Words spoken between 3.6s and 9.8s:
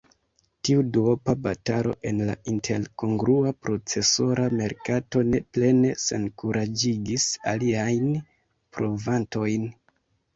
procesora merkato ne plene senkuraĝigis aliajn provantojn.